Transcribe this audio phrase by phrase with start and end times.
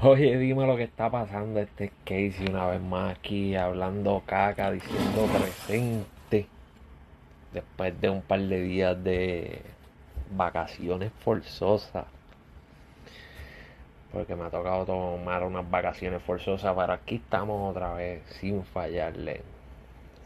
[0.00, 1.58] Oye, dime lo que está pasando.
[1.58, 6.46] Este Casey una vez más aquí hablando caca, diciendo presente.
[7.52, 9.60] Después de un par de días de
[10.30, 12.06] vacaciones forzosas.
[14.12, 19.42] Porque me ha tocado tomar unas vacaciones forzosas, pero aquí estamos otra vez sin fallarle.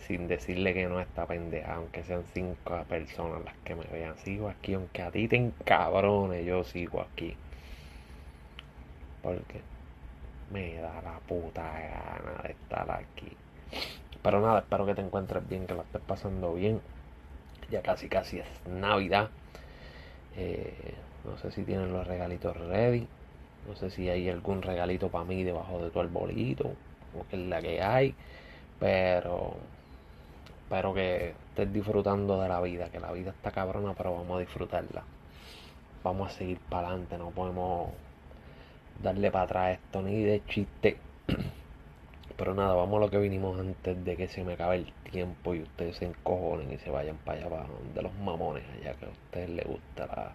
[0.01, 4.19] Sin decirle que no está pendeja, aunque sean cinco personas las que me vean.
[4.19, 7.37] Sigo aquí, aunque a ti te encabrones, yo sigo aquí.
[9.23, 9.61] Porque
[10.53, 13.37] me da la puta gana de estar aquí.
[14.23, 16.81] Pero nada, espero que te encuentres bien, que lo estés pasando bien.
[17.71, 19.31] Ya casi casi es Navidad.
[20.37, 20.95] Eh,
[21.25, 23.07] no sé si tienen los regalitos ready.
[23.67, 26.73] No sé si hay algún regalito para mí debajo de tu arbolito.
[27.19, 28.15] O que es la que hay.
[28.79, 29.55] Pero
[30.65, 32.91] espero que estés disfrutando de la vida.
[32.91, 35.03] Que la vida está cabrona, pero vamos a disfrutarla.
[36.05, 37.19] Vamos a seguir para adelante.
[37.19, 37.91] No podemos
[39.03, 40.97] darle para atrás esto ni de chiste.
[42.37, 45.55] Pero nada, vamos a lo que vinimos antes de que se me acabe el tiempo
[45.55, 49.07] y ustedes se encojonen y se vayan para allá abajo de los mamones, allá que
[49.07, 50.33] a ustedes les gusta la,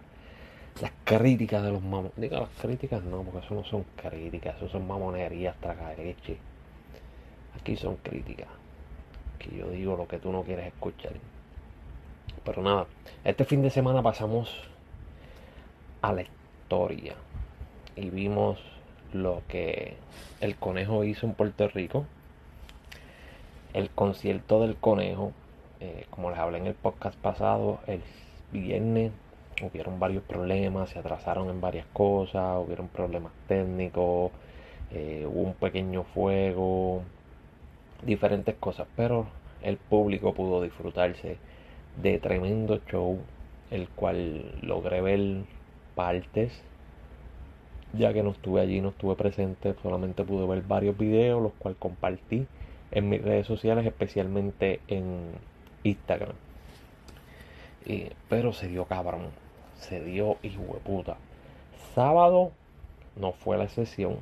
[0.80, 2.12] las críticas de los mamones.
[2.16, 5.56] Diga las críticas no, porque eso no son críticas, eso son mamonerías
[5.96, 6.38] leche
[7.56, 8.48] Aquí son críticas.
[9.38, 11.12] Que yo digo lo que tú no quieres escuchar.
[12.44, 12.86] Pero nada,
[13.24, 14.62] este fin de semana pasamos
[16.00, 17.14] a la historia
[18.00, 18.58] y vimos
[19.12, 19.94] lo que
[20.40, 22.06] el conejo hizo en Puerto Rico.
[23.72, 25.32] El concierto del conejo,
[25.80, 28.02] eh, como les hablé en el podcast pasado, el
[28.52, 29.12] viernes
[29.62, 34.30] hubieron varios problemas, se atrasaron en varias cosas, hubieron problemas técnicos,
[34.92, 37.02] eh, hubo un pequeño fuego,
[38.02, 39.26] diferentes cosas, pero
[39.62, 41.36] el público pudo disfrutarse
[42.00, 43.18] de tremendo show,
[43.70, 45.42] el cual logré ver
[45.94, 46.62] partes
[47.92, 51.78] ya que no estuve allí, no estuve presente, solamente pude ver varios videos, los cuales
[51.78, 52.46] compartí
[52.90, 55.32] en mis redes sociales, especialmente en
[55.84, 56.34] Instagram.
[58.28, 59.28] pero se dio cabrón,
[59.76, 61.16] se dio hijo de puta.
[61.94, 62.52] Sábado
[63.16, 64.16] no fue la excepción,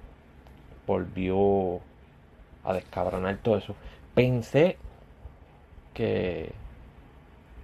[0.87, 1.81] volvió
[2.65, 3.75] a descabronar todo eso.
[4.15, 4.77] Pensé
[5.95, 6.53] que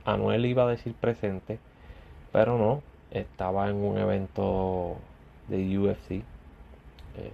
[0.04, 1.58] Anuel iba a decir presente,
[2.32, 4.96] pero no, estaba en un evento
[5.48, 6.22] de UFC.
[7.16, 7.32] Eh,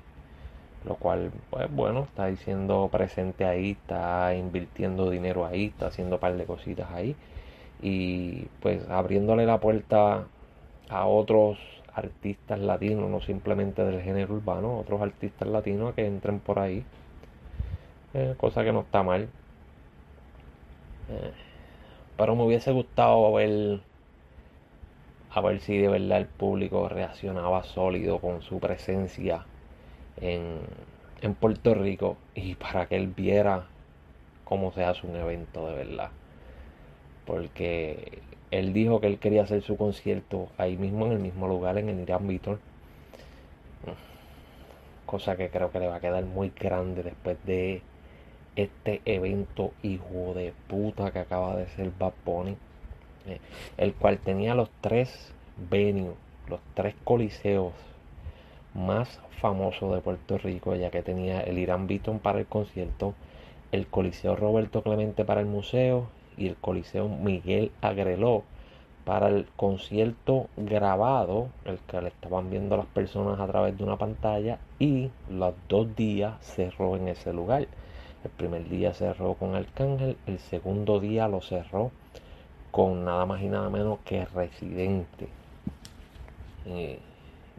[0.84, 6.20] lo cual, pues bueno, está diciendo presente ahí, está invirtiendo dinero ahí, está haciendo un
[6.20, 7.16] par de cositas ahí.
[7.82, 10.24] Y pues abriéndole la puerta
[10.88, 11.58] a otros
[11.94, 16.84] artistas latinos, no simplemente del género urbano, otros artistas latinos que entren por ahí.
[18.14, 19.28] Eh, cosa que no está mal.
[21.10, 21.32] Eh,
[22.16, 23.80] pero me hubiese gustado ver
[25.30, 29.44] a ver si de verdad el público reaccionaba sólido con su presencia
[30.20, 30.58] en,
[31.40, 33.66] Puerto Rico y para que él viera
[34.44, 36.10] cómo se hace un evento de verdad.
[37.26, 41.76] Porque él dijo que él quería hacer su concierto ahí mismo, en el mismo lugar,
[41.76, 42.60] en el Irán Víctor.
[45.06, 47.82] Cosa que creo que le va a quedar muy grande después de
[48.56, 52.56] este evento hijo de puta que acaba de ser Bad Bunny
[53.76, 55.32] el cual tenía los tres
[55.70, 56.16] venues,
[56.48, 57.72] los tres coliseos
[58.74, 63.14] más famosos de Puerto Rico, ya que tenía el Irán Beaton para el concierto,
[63.72, 68.44] el Coliseo Roberto Clemente para el museo y el Coliseo Miguel Agreló
[69.04, 73.96] para el concierto grabado, el que le estaban viendo las personas a través de una
[73.96, 77.66] pantalla y los dos días cerró en ese lugar.
[78.22, 81.90] El primer día cerró con Arcángel, el segundo día lo cerró
[82.70, 85.28] con nada más y nada menos que Residente.
[86.66, 86.98] Eh,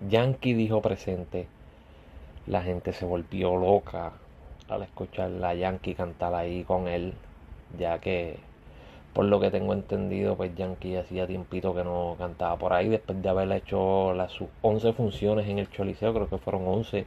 [0.08, 1.48] Yankee dijo presente,
[2.48, 4.14] la gente se volvió loca
[4.70, 7.14] al escuchar a Yankee cantar ahí con él,
[7.78, 8.38] ya que
[9.14, 13.22] por lo que tengo entendido, pues Yankee hacía tiempito que no cantaba por ahí, después
[13.22, 17.06] de haber hecho las sus 11 funciones en el Choliseo, creo que fueron 11,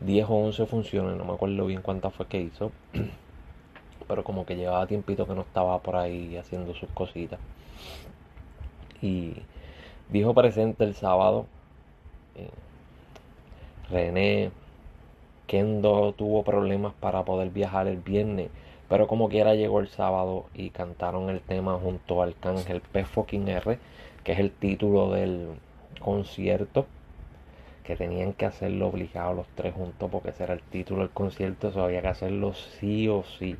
[0.00, 2.72] 10 o 11 funciones, no me acuerdo bien cuántas fue que hizo
[4.06, 7.38] pero como que llevaba tiempito que no estaba por ahí haciendo sus cositas.
[9.00, 9.34] Y
[10.10, 11.46] dijo presente el sábado.
[12.36, 12.48] Eh,
[13.90, 14.50] René
[15.46, 18.48] Kendo tuvo problemas para poder viajar el viernes,
[18.88, 23.48] pero como quiera llegó el sábado y cantaron el tema junto al Cángel P fucking
[23.48, 23.78] R,
[24.24, 25.48] que es el título del
[26.00, 26.86] concierto
[27.84, 31.68] que tenían que hacerlo obligado los tres juntos porque ese era el título del concierto,
[31.68, 33.56] eso había que hacerlo sí o sí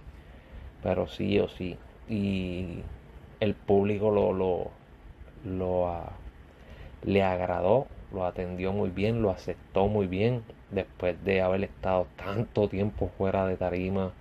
[0.82, 1.76] pero sí o sí.
[2.08, 2.81] Y
[3.40, 4.70] el público lo, lo,
[5.44, 5.88] lo
[7.05, 10.43] le agradó, lo atendió muy bien, lo aceptó muy bien.
[10.70, 14.12] después de haber estado tanto tiempo fuera de tarima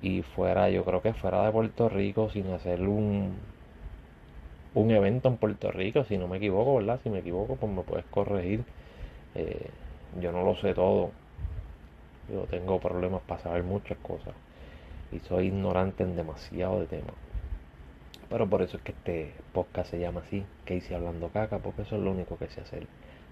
[0.00, 3.34] y fuera, yo creo que fuera de Puerto Rico sin hacer un,
[4.74, 7.00] un evento en Puerto Rico, si no me equivoco, ¿verdad?
[7.02, 8.64] Si me equivoco, pues me puedes corregir.
[9.34, 9.70] Eh,
[10.20, 11.12] yo no lo sé todo.
[12.28, 14.34] Yo tengo problemas para saber muchas cosas.
[15.12, 17.14] Y soy ignorante en demasiado de temas.
[18.28, 21.82] Pero por eso es que este podcast se llama así, que hice hablando caca, porque
[21.82, 22.86] eso es lo único que sé hacer,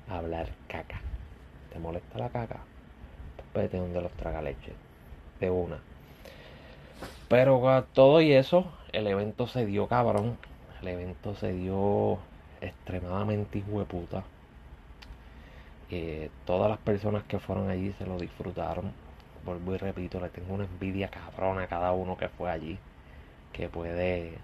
[0.09, 1.01] hablar caca.
[1.73, 2.61] ¿Te molesta la caca?
[3.37, 4.73] Pues vete donde los traga leche.
[5.41, 5.79] De una.
[7.29, 10.39] Pero con todo y eso, el evento se dio cabrón.
[10.81, 12.19] El evento se dio
[12.61, 14.23] extremadamente hijo puta.
[15.91, 18.93] Eh, todas las personas que fueron allí se lo disfrutaron.
[19.45, 22.79] Vuelvo y repito, le tengo una envidia cabrona a cada uno que fue allí.
[23.53, 24.39] Que puede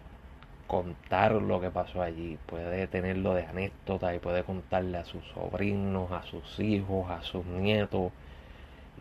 [0.67, 6.12] contar lo que pasó allí, puede tenerlo de anécdota y puede contarle a sus sobrinos,
[6.12, 8.12] a sus hijos, a sus nietos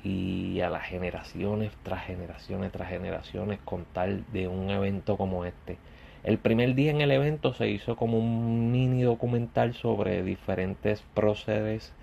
[0.04, 5.78] y a las generaciones tras generaciones tras generaciones contar de un evento como este.
[6.24, 11.94] El primer día en el evento se hizo como un mini documental sobre diferentes próceres,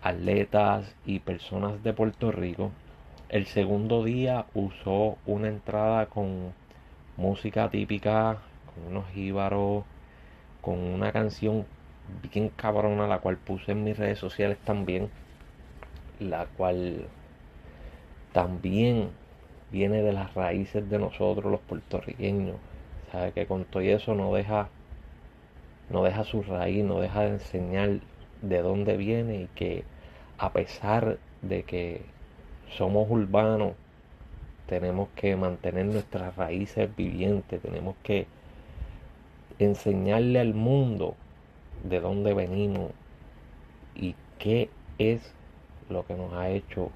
[0.00, 2.70] atletas y personas de Puerto Rico.
[3.28, 6.54] El segundo día usó una entrada con
[7.18, 8.38] música típica
[8.88, 9.84] unos jíbaros,
[10.62, 11.66] con una canción
[12.22, 15.10] bien cabrona, la cual puse en mis redes sociales también,
[16.20, 17.06] la cual
[18.32, 19.10] también
[19.70, 22.56] viene de las raíces de nosotros los puertorriqueños.
[23.12, 24.68] Sabe que con todo eso no deja,
[25.90, 28.00] no deja su raíz, no deja de enseñar
[28.40, 29.84] de dónde viene y que
[30.38, 32.02] a pesar de que
[32.76, 33.72] somos urbanos,
[34.66, 38.26] tenemos que mantener nuestras raíces vivientes, tenemos que
[39.58, 41.16] enseñarle al mundo
[41.84, 42.92] de dónde venimos
[43.94, 45.34] y qué es
[45.88, 46.90] lo que nos ha hecho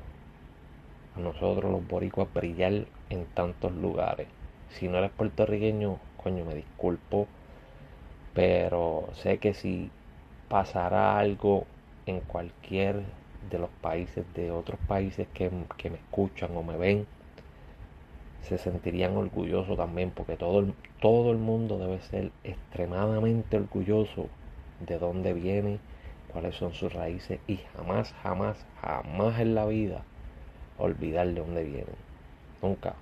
[1.16, 4.28] a nosotros los boricuas brillar en tantos lugares.
[4.70, 7.26] Si no eres puertorriqueño, coño, me disculpo,
[8.34, 9.90] pero sé que si
[10.48, 11.66] pasara algo
[12.06, 13.02] en cualquier
[13.50, 17.06] de los países, de otros países que, que me escuchan o me ven,
[18.42, 24.26] se sentirían orgullosos también, porque todo el, todo el mundo debe ser extremadamente orgulloso
[24.86, 25.78] de dónde viene,
[26.32, 30.02] cuáles son sus raíces y jamás, jamás, jamás en la vida
[30.78, 31.96] olvidar de dónde vienen.
[32.62, 32.94] Nunca,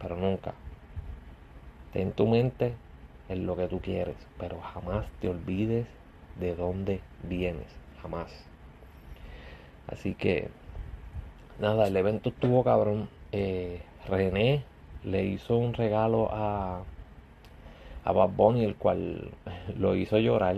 [0.00, 0.54] pero nunca.
[1.92, 2.74] Ten tu mente
[3.28, 5.86] en lo que tú quieres, pero jamás te olvides
[6.38, 7.66] de dónde vienes,
[8.02, 8.49] jamás.
[9.90, 10.48] Así que,
[11.58, 13.08] nada, el evento estuvo cabrón.
[13.32, 14.64] Eh, René
[15.04, 16.82] le hizo un regalo a,
[18.04, 19.30] a Bad Bunny, el cual
[19.78, 20.56] lo hizo llorar.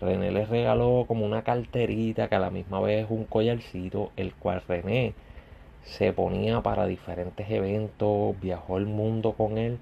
[0.00, 4.62] René le regaló como una carterita que a la misma vez un collarcito, el cual
[4.66, 5.14] René
[5.84, 9.78] se ponía para diferentes eventos, viajó el mundo con él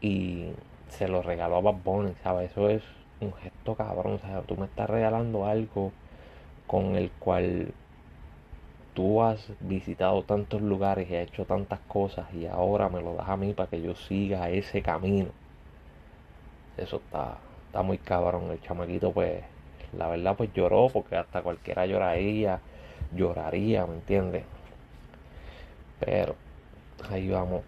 [0.00, 0.46] y
[0.88, 2.50] se lo regaló a Bad Bunny, ¿sabes?
[2.52, 2.82] Eso es
[3.20, 4.46] un gesto cabrón, ¿sabes?
[4.46, 5.92] Tú me estás regalando algo
[6.66, 7.72] con el cual
[8.98, 13.28] tú has visitado tantos lugares y has hecho tantas cosas y ahora me lo das
[13.28, 15.28] a mí para que yo siga ese camino.
[16.76, 18.50] Eso está, está muy cabrón.
[18.50, 19.44] El chamaquito, pues,
[19.96, 22.58] la verdad, pues lloró porque hasta cualquiera lloraría,
[23.14, 24.42] lloraría, ¿me entiendes?
[26.00, 26.34] Pero,
[27.08, 27.62] ahí vamos.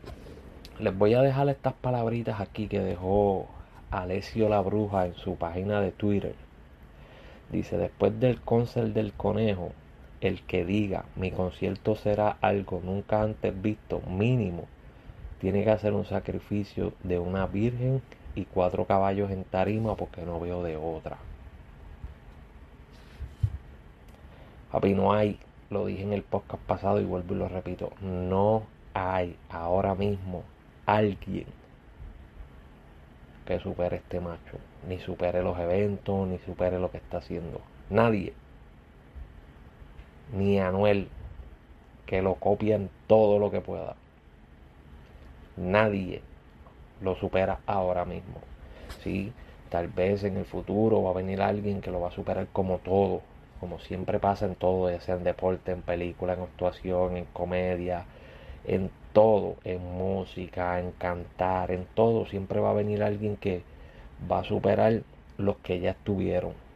[0.81, 3.47] Les voy a dejar estas palabritas aquí que dejó
[3.93, 6.35] Alessio la Bruja en su página de Twitter.
[7.53, 9.71] Dice, después del concert del conejo,
[10.21, 14.67] el que diga mi concierto será algo nunca antes visto, mínimo,
[15.41, 18.03] tiene que hacer un sacrificio de una virgen
[18.35, 21.17] y cuatro caballos en tarima porque no veo de otra.
[24.71, 25.39] Papi, no hay,
[25.71, 30.45] lo dije en el podcast pasado y vuelvo y lo repito, no hay ahora mismo
[30.87, 31.47] alguien
[33.47, 37.61] que supere este macho, ni supere los eventos, ni supere lo que está haciendo.
[37.89, 38.33] Nadie
[40.33, 41.09] ni Anuel,
[42.07, 43.97] que lo copian todo lo que pueda.
[45.57, 46.23] Nadie
[47.01, 48.41] lo supera ahora mismo.
[49.03, 49.33] Sí,
[49.69, 52.79] tal vez en el futuro va a venir alguien que lo va a superar como
[52.79, 53.23] todo,
[53.61, 58.05] como siempre pasa en todo, ya sea en deporte, en película, en actuación, en comedia,
[58.65, 63.63] en todo, en música, en cantar, en todo, siempre va a venir alguien que
[64.31, 65.03] va a superar
[65.39, 66.70] los que ya estuvieron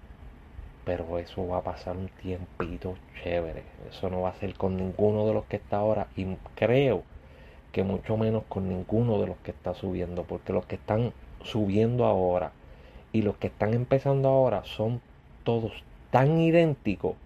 [0.85, 3.63] pero eso va a pasar un tiempito chévere.
[3.89, 7.03] Eso no va a ser con ninguno de los que está ahora y creo
[7.73, 11.13] que mucho menos con ninguno de los que está subiendo, porque los que están
[11.43, 12.53] subiendo ahora
[13.13, 15.01] y los que están empezando ahora son
[15.43, 15.73] todos
[16.11, 17.17] tan idénticos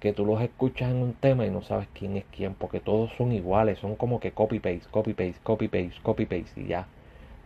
[0.00, 3.10] que tú los escuchas en un tema y no sabes quién es quién, porque todos
[3.16, 6.86] son iguales, son como que copy paste, copy paste, copy paste, copy paste y ya.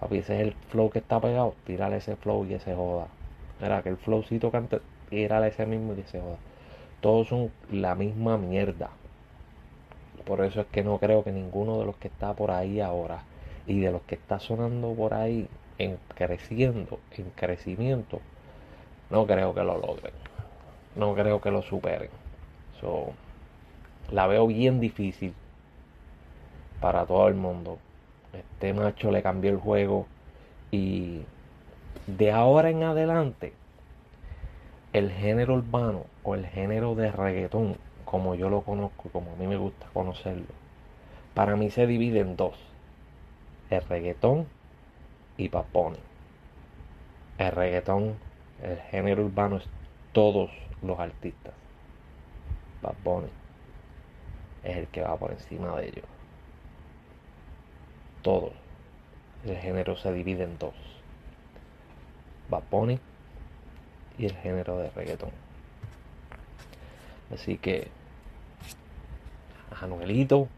[0.01, 3.07] Papi, ese es el flow que está pegado, tírale ese flow y ese joda.
[3.61, 4.51] Era que el flowcito
[5.13, 6.39] cante, tírale ese mismo y ese joda.
[7.01, 8.91] Todos son la misma mierda.
[10.25, 13.25] Por eso es que no creo que ninguno de los que está por ahí ahora
[13.67, 18.21] y de los que está sonando por ahí en creciendo, en crecimiento,
[19.11, 20.13] no creo que lo logren.
[20.95, 22.11] No creo que lo superen.
[22.81, 23.13] So,
[24.11, 25.35] la veo bien difícil
[26.81, 27.79] para todo el mundo.
[28.33, 30.07] Este macho le cambió el juego
[30.71, 31.23] y
[32.07, 33.55] de ahora en adelante
[34.93, 39.47] el género urbano o el género de reggaetón, como yo lo conozco, como a mí
[39.47, 40.47] me gusta conocerlo,
[41.35, 42.59] para mí se divide en dos.
[43.71, 44.47] El reggaetón
[45.39, 45.97] y papón.
[47.39, 48.17] El reggaetón,
[48.63, 49.65] el género urbano es
[50.13, 50.51] todos
[50.83, 51.55] los artistas.
[52.83, 52.97] Bad
[54.65, 56.05] es el que va por encima de ellos.
[58.23, 58.53] Todos.
[59.45, 60.75] El género se divide en dos.
[62.49, 62.63] Bad
[64.19, 65.31] y el género de reggaetón.
[67.33, 67.89] Así que
[69.81, 70.49] Anuelito,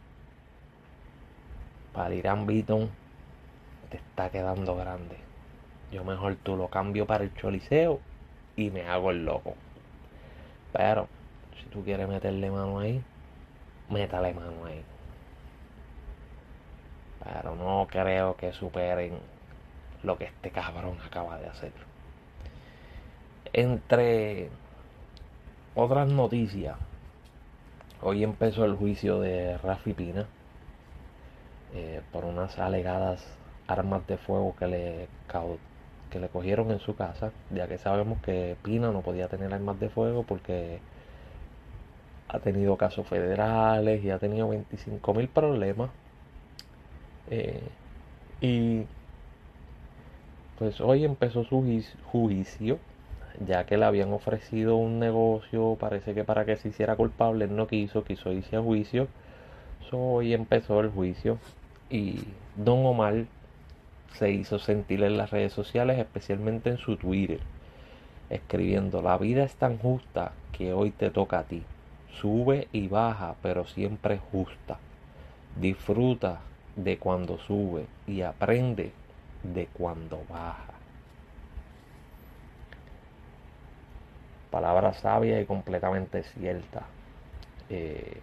[1.92, 2.90] para Irán Beaton,
[3.90, 5.16] te está quedando grande.
[5.90, 8.00] Yo mejor tú lo cambio para el choliseo
[8.56, 9.54] y me hago el loco.
[10.72, 11.08] Pero,
[11.58, 13.02] si tú quieres meterle mano ahí,
[13.88, 14.82] métale mano ahí.
[17.22, 19.18] Pero no creo que superen
[20.02, 21.72] lo que este cabrón acaba de hacer.
[23.56, 24.48] Entre
[25.76, 26.76] otras noticias,
[28.02, 30.26] hoy empezó el juicio de Rafi Pina
[31.72, 33.24] eh, por unas alegadas
[33.68, 35.08] armas de fuego que le
[36.10, 39.78] que le cogieron en su casa, ya que sabemos que Pina no podía tener armas
[39.78, 40.80] de fuego porque
[42.26, 45.90] ha tenido casos federales y ha tenido 25 mil problemas.
[47.30, 47.62] Eh,
[48.40, 48.84] y
[50.58, 51.62] pues hoy empezó su
[52.10, 52.80] juicio,
[53.40, 57.66] ya que le habían ofrecido un negocio, parece que para que se hiciera culpable, no
[57.66, 59.08] quiso, quiso irse a juicio.
[59.92, 61.38] hoy empezó el juicio
[61.88, 62.24] y
[62.56, 63.26] Don Omar
[64.14, 67.40] se hizo sentir en las redes sociales, especialmente en su Twitter,
[68.30, 71.62] escribiendo, la vida es tan justa que hoy te toca a ti.
[72.20, 74.78] Sube y baja, pero siempre justa.
[75.60, 76.40] Disfruta
[76.76, 78.92] de cuando sube y aprende
[79.42, 80.73] de cuando baja.
[84.54, 86.82] Palabra sabia y completamente cierta.
[87.70, 88.20] Eh,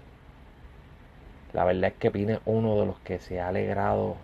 [1.52, 4.16] la verdad es que Pine uno de los que se ha alegrado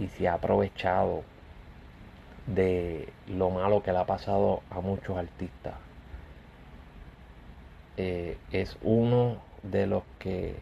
[0.00, 1.22] y se ha aprovechado
[2.48, 5.74] de lo malo que le ha pasado a muchos artistas.
[7.96, 10.56] Eh, es uno de los que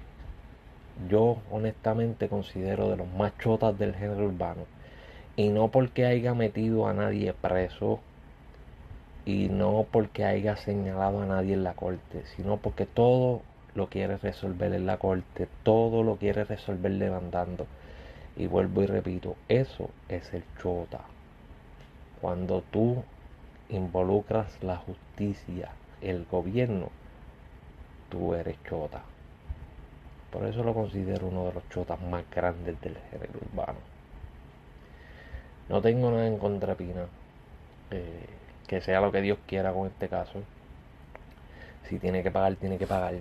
[1.08, 4.66] yo honestamente considero de los más chotas del género urbano.
[5.36, 8.00] Y no porque haya metido a nadie preso
[9.28, 13.42] y no porque haya señalado a nadie en la corte, sino porque todo
[13.74, 17.66] lo quiere resolver en la corte, todo lo quiere resolver levantando.
[18.36, 21.02] Y vuelvo y repito, eso es el chota.
[22.22, 23.04] Cuando tú
[23.68, 26.88] involucras la justicia, el gobierno,
[28.08, 29.02] tú eres chota.
[30.30, 33.80] Por eso lo considero uno de los chotas más grandes del género urbano.
[35.68, 37.04] No tengo nada en contra Pina.
[37.90, 38.38] Eh,
[38.68, 40.40] que sea lo que Dios quiera con este caso.
[41.88, 43.14] Si tiene que pagar, tiene que pagar.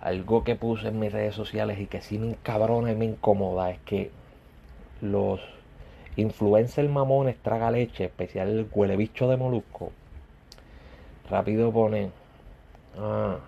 [0.00, 3.70] Algo que puse en mis redes sociales y que sí me encabrona y me incomoda
[3.70, 4.10] es que
[5.00, 5.40] los
[6.16, 9.90] influencers mamones traga leche, especial el huele bicho de molusco,
[11.30, 12.10] rápido pone
[12.98, 13.38] ah,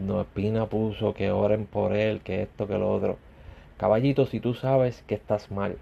[0.00, 3.18] no Espina puso que oren por él, que esto, que lo otro.
[3.76, 5.76] Caballito, si tú sabes que estás mal,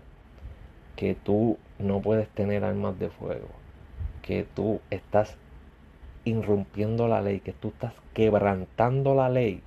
[0.97, 3.49] que tú no puedes tener armas de fuego,
[4.23, 5.37] que tú estás
[6.25, 9.63] irrumpiendo la ley, que tú estás quebrantando la ley,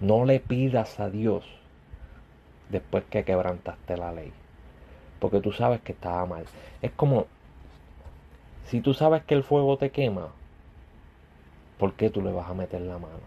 [0.00, 1.44] no le pidas a Dios
[2.68, 4.32] después que quebrantaste la ley.
[5.18, 6.44] Porque tú sabes que estaba mal.
[6.80, 7.26] Es como
[8.66, 10.28] si tú sabes que el fuego te quema,
[11.78, 13.20] ¿por qué tú le vas a meter la mano?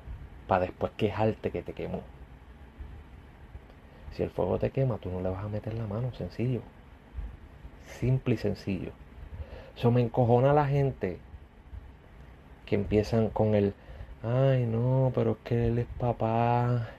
[0.48, 2.02] Para después quejarte que te quemó.
[4.14, 6.62] Si el fuego te quema, tú no le vas a meter la mano, sencillo.
[7.86, 8.92] Simple y sencillo.
[9.78, 11.20] Eso me encojona a la gente
[12.66, 13.74] que empiezan con el,
[14.24, 16.90] ay no, pero es que él es papá,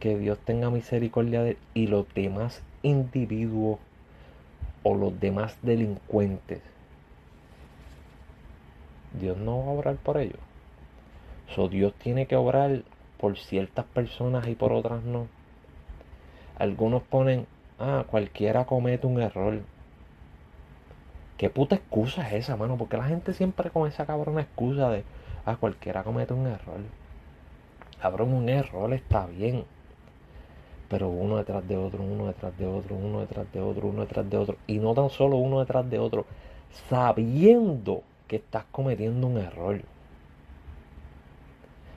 [0.00, 3.78] que Dios tenga misericordia de él y los demás individuos
[4.82, 6.60] o los demás delincuentes.
[9.20, 10.40] Dios no va a orar por ellos.
[11.54, 12.82] So, Dios tiene que obrar
[13.18, 15.28] por ciertas personas y por otras no.
[16.58, 17.46] Algunos ponen,
[17.78, 19.60] ah, cualquiera comete un error.
[21.42, 22.76] ¿Qué puta excusa es esa, mano?
[22.76, 25.02] Porque la gente siempre con esa cabrona excusa de,
[25.44, 26.78] ah, cualquiera comete un error.
[28.00, 29.64] Cabrón, un error está bien.
[30.88, 34.30] Pero uno detrás de otro, uno detrás de otro, uno detrás de otro, uno detrás
[34.30, 34.56] de otro.
[34.68, 36.26] Y no tan solo uno detrás de otro,
[36.88, 39.80] sabiendo que estás cometiendo un error.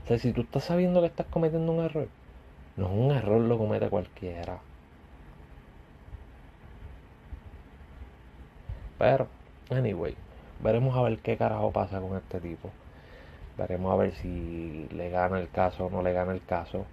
[0.05, 2.07] O sea, si tú estás sabiendo que estás cometiendo un error,
[2.77, 4.57] no es un error, lo comete cualquiera.
[9.05, 9.27] Pero,
[9.69, 10.15] anyway,
[10.63, 12.71] veremos a ver qué carajo pasa con este tipo.
[13.55, 16.87] Veremos a ver si le gana el caso o no le gana el caso.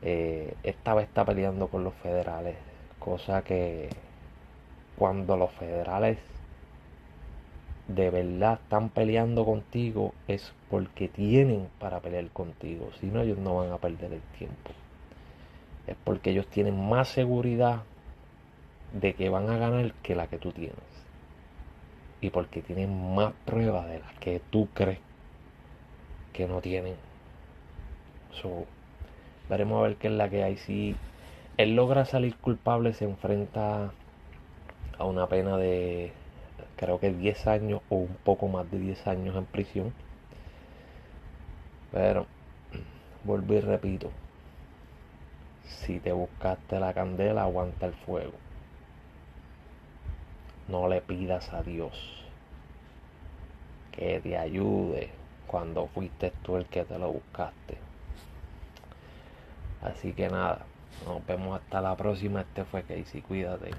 [0.00, 2.56] Eh, esta vez está peleando con los federales.
[2.98, 3.90] Cosa que
[4.96, 6.16] cuando los federales
[7.86, 12.88] de verdad están peleando contigo es porque tienen para pelear contigo.
[12.98, 14.70] Si no, ellos no van a perder el tiempo.
[15.86, 17.82] Es porque ellos tienen más seguridad
[18.94, 20.97] de que van a ganar que la que tú tienes.
[22.20, 24.98] Y porque tienen más pruebas de las que tú crees
[26.32, 26.94] que no tienen.
[28.42, 28.64] So,
[29.48, 30.56] veremos a ver qué es la que hay.
[30.56, 30.96] Si
[31.56, 33.92] él logra salir culpable, se enfrenta
[34.98, 36.12] a una pena de
[36.76, 39.92] creo que 10 años o un poco más de 10 años en prisión.
[41.92, 42.26] Pero,
[43.24, 44.10] vuelvo y repito,
[45.64, 48.34] si te buscaste la candela, aguanta el fuego.
[50.68, 52.24] No le pidas a Dios
[53.92, 55.10] que te ayude
[55.46, 57.78] cuando fuiste tú el que te lo buscaste.
[59.82, 60.66] Así que nada,
[61.06, 62.42] nos vemos hasta la próxima.
[62.42, 63.70] Este fue Casey, cuídate.